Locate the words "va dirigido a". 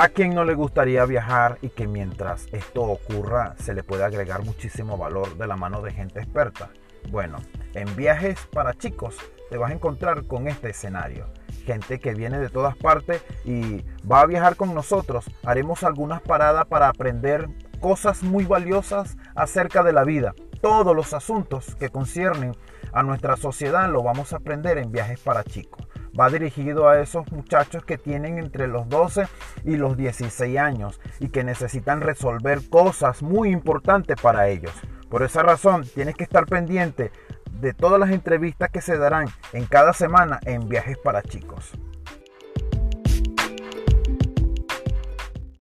26.18-27.00